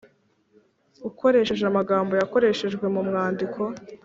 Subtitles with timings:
[1.09, 3.61] ukoresheje amagambo yakoreshejwe mu mwandiko